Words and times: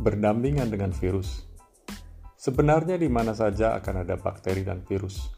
berdampingan 0.00 0.72
dengan 0.72 0.96
virus. 0.96 1.44
Sebenarnya 2.40 2.96
di 2.96 3.04
mana 3.12 3.36
saja 3.36 3.76
akan 3.76 4.00
ada 4.00 4.16
bakteri 4.16 4.64
dan 4.64 4.80
virus. 4.80 5.28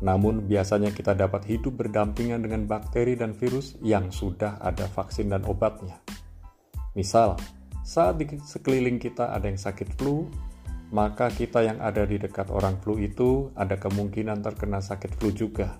Namun 0.00 0.48
biasanya 0.48 0.88
kita 0.96 1.12
dapat 1.12 1.44
hidup 1.44 1.84
berdampingan 1.84 2.40
dengan 2.40 2.64
bakteri 2.64 3.20
dan 3.20 3.36
virus 3.36 3.76
yang 3.84 4.08
sudah 4.08 4.56
ada 4.64 4.88
vaksin 4.88 5.28
dan 5.28 5.44
obatnya. 5.44 6.00
Misal, 6.96 7.36
saat 7.84 8.16
di 8.16 8.24
sekeliling 8.40 8.96
kita 8.96 9.28
ada 9.28 9.44
yang 9.44 9.60
sakit 9.60 10.00
flu, 10.00 10.24
maka 10.88 11.28
kita 11.28 11.60
yang 11.60 11.76
ada 11.84 12.08
di 12.08 12.16
dekat 12.16 12.48
orang 12.48 12.80
flu 12.80 12.96
itu 12.96 13.52
ada 13.52 13.76
kemungkinan 13.76 14.40
terkena 14.40 14.80
sakit 14.80 15.20
flu 15.20 15.36
juga. 15.36 15.76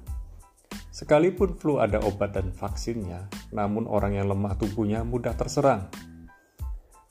Sekalipun 0.92 1.56
flu 1.56 1.80
ada 1.80 2.00
obat 2.04 2.36
dan 2.36 2.52
vaksinnya, 2.52 3.28
namun 3.56 3.88
orang 3.88 4.16
yang 4.20 4.28
lemah 4.28 4.56
tubuhnya 4.56 5.00
mudah 5.04 5.32
terserang 5.32 5.88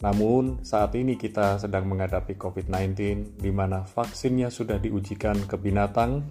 namun, 0.06 0.62
saat 0.62 0.94
ini 0.94 1.18
kita 1.18 1.58
sedang 1.58 1.90
menghadapi 1.90 2.38
COVID-19, 2.38 3.42
di 3.42 3.50
mana 3.50 3.82
vaksinnya 3.90 4.54
sudah 4.54 4.78
diujikan 4.78 5.50
ke 5.50 5.58
binatang 5.58 6.22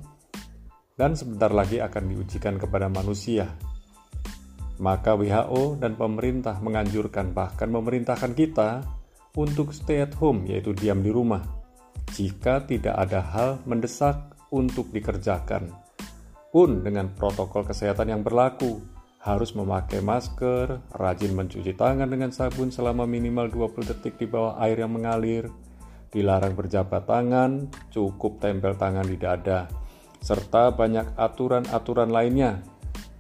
dan 0.95 1.19
sebentar 1.19 1.51
lagi 1.51 1.83
akan 1.83 2.15
diujikan 2.15 2.55
kepada 2.55 2.87
manusia. 2.87 3.51
Maka 4.79 5.19
WHO 5.19 5.83
dan 5.83 5.99
pemerintah 5.99 6.63
menganjurkan, 6.63 7.35
bahkan 7.35 7.67
memerintahkan 7.67 8.39
kita 8.39 8.87
untuk 9.35 9.75
stay 9.75 10.07
at 10.07 10.15
home, 10.23 10.47
yaitu 10.47 10.71
diam 10.71 11.03
di 11.03 11.11
rumah, 11.11 11.43
jika 12.15 12.63
tidak 12.63 12.95
ada 12.95 13.27
hal 13.27 13.51
mendesak 13.67 14.39
untuk 14.55 14.95
dikerjakan, 14.95 15.75
pun 16.55 16.79
dengan 16.87 17.11
protokol 17.11 17.67
kesehatan 17.67 18.15
yang 18.15 18.23
berlaku 18.23 18.94
harus 19.25 19.57
memakai 19.57 20.05
masker, 20.05 20.85
rajin 20.93 21.33
mencuci 21.33 21.73
tangan 21.73 22.05
dengan 22.13 22.29
sabun 22.29 22.69
selama 22.69 23.09
minimal 23.09 23.49
20 23.49 23.89
detik 23.89 24.21
di 24.21 24.29
bawah 24.29 24.61
air 24.61 24.85
yang 24.85 24.93
mengalir, 24.93 25.49
dilarang 26.13 26.53
berjabat 26.53 27.09
tangan, 27.09 27.73
cukup 27.89 28.37
tempel 28.37 28.77
tangan 28.77 29.09
di 29.09 29.17
dada, 29.17 29.65
serta 30.21 30.77
banyak 30.77 31.17
aturan-aturan 31.17 32.13
lainnya. 32.13 32.61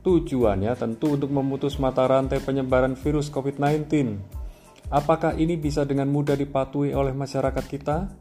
Tujuannya 0.04 0.76
tentu 0.76 1.16
untuk 1.16 1.32
memutus 1.32 1.80
mata 1.80 2.04
rantai 2.04 2.36
penyebaran 2.44 2.92
virus 3.00 3.32
COVID-19. 3.32 3.88
Apakah 4.92 5.32
ini 5.40 5.56
bisa 5.56 5.88
dengan 5.88 6.12
mudah 6.12 6.36
dipatuhi 6.36 6.92
oleh 6.92 7.16
masyarakat 7.16 7.64
kita? 7.64 8.12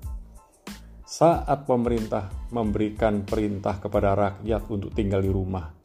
Saat 1.03 1.67
pemerintah 1.67 2.31
memberikan 2.55 3.27
perintah 3.27 3.75
kepada 3.83 4.15
rakyat 4.15 4.71
untuk 4.71 4.95
tinggal 4.95 5.19
di 5.19 5.27
rumah, 5.27 5.82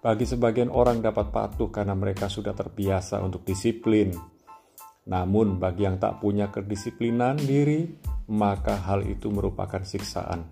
bagi 0.00 0.24
sebagian 0.24 0.72
orang 0.72 1.04
dapat 1.04 1.28
patuh 1.28 1.68
karena 1.68 1.92
mereka 1.92 2.32
sudah 2.32 2.56
terbiasa 2.56 3.20
untuk 3.20 3.44
disiplin. 3.44 4.16
Namun 5.04 5.60
bagi 5.60 5.84
yang 5.84 6.00
tak 6.00 6.24
punya 6.24 6.48
kedisiplinan 6.48 7.36
diri, 7.36 7.84
maka 8.32 8.80
hal 8.80 9.04
itu 9.04 9.28
merupakan 9.28 9.84
siksaan. 9.84 10.48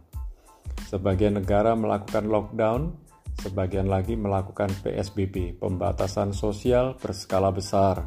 Sebagian 0.89 1.41
negara 1.41 1.73
melakukan 1.73 2.29
lockdown, 2.29 2.93
sebagian 3.41 3.89
lagi 3.89 4.21
melakukan 4.21 4.69
PSBB, 4.85 5.57
pembatasan 5.57 6.37
sosial 6.37 6.97
berskala 7.01 7.49
besar. 7.49 8.05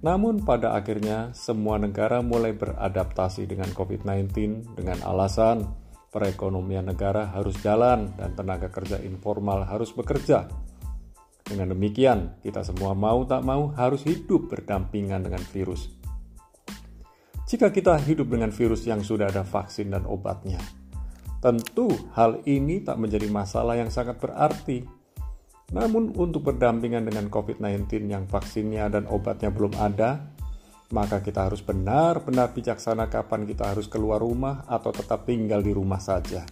Namun 0.00 0.44
pada 0.44 0.76
akhirnya 0.76 1.32
semua 1.36 1.76
negara 1.76 2.24
mulai 2.24 2.56
beradaptasi 2.56 3.44
dengan 3.44 3.68
COVID-19 3.76 4.32
dengan 4.76 4.98
alasan 5.04 5.79
perekonomian 6.10 6.90
negara 6.90 7.30
harus 7.30 7.54
jalan 7.62 8.10
dan 8.18 8.34
tenaga 8.34 8.68
kerja 8.68 8.98
informal 9.00 9.62
harus 9.62 9.94
bekerja. 9.94 10.50
Dengan 11.46 11.74
demikian, 11.74 12.38
kita 12.46 12.62
semua 12.62 12.94
mau 12.94 13.26
tak 13.26 13.42
mau 13.42 13.74
harus 13.74 14.06
hidup 14.06 14.50
berdampingan 14.50 15.26
dengan 15.26 15.42
virus. 15.50 15.90
Jika 17.50 17.74
kita 17.74 17.98
hidup 17.98 18.30
dengan 18.30 18.54
virus 18.54 18.86
yang 18.86 19.02
sudah 19.02 19.26
ada 19.26 19.42
vaksin 19.42 19.90
dan 19.90 20.06
obatnya, 20.06 20.62
tentu 21.42 21.90
hal 22.14 22.38
ini 22.46 22.78
tak 22.86 23.02
menjadi 23.02 23.26
masalah 23.26 23.74
yang 23.74 23.90
sangat 23.90 24.22
berarti. 24.22 24.86
Namun 25.74 26.14
untuk 26.14 26.46
berdampingan 26.46 27.10
dengan 27.10 27.26
COVID-19 27.26 28.06
yang 28.06 28.30
vaksinnya 28.30 28.86
dan 28.90 29.10
obatnya 29.10 29.50
belum 29.50 29.74
ada, 29.74 30.30
maka 30.90 31.22
kita 31.22 31.46
harus 31.46 31.62
benar-benar 31.62 32.50
bijaksana 32.50 33.06
kapan 33.06 33.46
kita 33.46 33.74
harus 33.74 33.86
keluar 33.86 34.18
rumah 34.18 34.66
atau 34.66 34.90
tetap 34.90 35.22
tinggal 35.26 35.62
di 35.62 35.70
rumah 35.70 36.02
saja. 36.02 36.42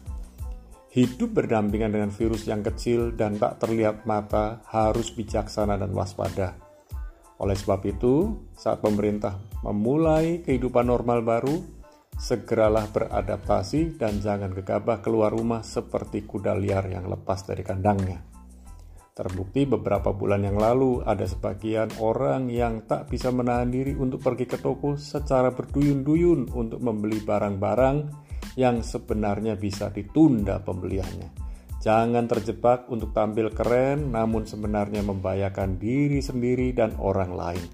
Hidup 0.88 1.36
berdampingan 1.36 1.92
dengan 1.92 2.10
virus 2.10 2.48
yang 2.48 2.64
kecil 2.64 3.12
dan 3.14 3.36
tak 3.36 3.60
terlihat 3.60 4.08
mata 4.08 4.64
harus 4.70 5.12
bijaksana 5.12 5.76
dan 5.76 5.92
waspada. 5.92 6.56
Oleh 7.38 7.54
sebab 7.54 7.86
itu, 7.86 8.34
saat 8.58 8.82
pemerintah 8.82 9.38
memulai 9.62 10.42
kehidupan 10.42 10.90
normal 10.90 11.22
baru, 11.22 11.54
segeralah 12.18 12.90
beradaptasi 12.90 13.94
dan 13.94 14.18
jangan 14.18 14.50
gegabah 14.50 14.98
keluar 14.98 15.30
rumah 15.30 15.62
seperti 15.62 16.26
kuda 16.26 16.58
liar 16.58 16.90
yang 16.90 17.06
lepas 17.06 17.46
dari 17.46 17.62
kandangnya. 17.62 18.37
Terbukti 19.18 19.66
beberapa 19.66 20.14
bulan 20.14 20.46
yang 20.46 20.62
lalu 20.62 21.02
ada 21.02 21.26
sebagian 21.26 21.90
orang 21.98 22.46
yang 22.54 22.86
tak 22.86 23.10
bisa 23.10 23.34
menahan 23.34 23.66
diri 23.66 23.98
untuk 23.98 24.22
pergi 24.22 24.46
ke 24.46 24.62
toko 24.62 24.94
secara 24.94 25.50
berduyun-duyun 25.50 26.54
untuk 26.54 26.78
membeli 26.78 27.18
barang-barang 27.26 27.96
yang 28.54 28.78
sebenarnya 28.78 29.58
bisa 29.58 29.90
ditunda 29.90 30.62
pembeliannya. 30.62 31.34
Jangan 31.82 32.30
terjebak 32.30 32.86
untuk 32.94 33.10
tampil 33.10 33.50
keren 33.50 34.14
namun 34.14 34.46
sebenarnya 34.46 35.02
membahayakan 35.02 35.82
diri 35.82 36.22
sendiri 36.22 36.70
dan 36.70 36.94
orang 37.02 37.34
lain. 37.34 37.66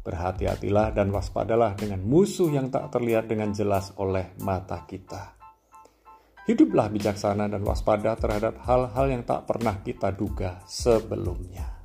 Berhati-hatilah 0.00 0.96
dan 0.96 1.12
waspadalah 1.12 1.76
dengan 1.76 2.00
musuh 2.00 2.48
yang 2.48 2.72
tak 2.72 2.88
terlihat 2.88 3.28
dengan 3.28 3.52
jelas 3.52 3.92
oleh 4.00 4.32
mata 4.40 4.88
kita. 4.88 5.39
Hiduplah 6.48 6.88
bijaksana 6.88 7.48
dan 7.48 7.60
waspada 7.64 8.16
terhadap 8.16 8.60
hal-hal 8.64 9.06
yang 9.12 9.22
tak 9.24 9.44
pernah 9.44 9.80
kita 9.84 10.12
duga 10.12 10.64
sebelumnya. 10.64 11.79